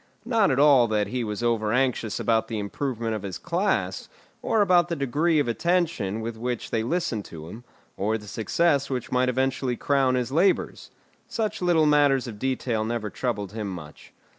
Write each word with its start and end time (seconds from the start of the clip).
Not 0.25 0.49
at 0.49 0.57
all 0.57 0.87
that 0.87 1.09
he 1.09 1.23
was 1.23 1.43
over 1.43 1.71
anxious 1.71 2.19
about 2.19 2.47
the 2.47 2.57
improvement 2.57 3.13
of 3.13 3.21
his 3.21 3.37
class, 3.37 4.09
or 4.41 4.61
about 4.63 4.89
the 4.89 4.95
degree 4.95 5.37
of 5.37 5.47
attention 5.47 6.21
with 6.21 6.37
which 6.37 6.71
they 6.71 6.81
listened 6.81 7.23
to 7.25 7.47
him, 7.49 7.63
or 7.97 8.17
the 8.17 8.25
success 8.27 8.89
which 8.89 9.11
might 9.11 9.29
eventually 9.29 9.75
crown 9.77 10.15
his 10.15 10.31
labours. 10.31 10.89
Such 11.27 11.61
little 11.61 11.85
matters 11.85 12.25
of 12.25 12.39
detail 12.39 12.83
never 12.83 13.11
troubled 13.11 13.51
him 13.51 13.69
much. 13.69 14.11